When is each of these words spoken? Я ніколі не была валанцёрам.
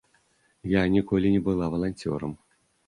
Я 0.71 0.81
ніколі 0.95 1.33
не 1.37 1.41
была 1.51 1.65
валанцёрам. 1.77 2.37